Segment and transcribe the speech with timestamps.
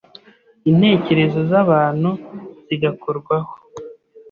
[0.69, 2.09] intekerezo z’abantu
[2.65, 3.53] zigakorwaho.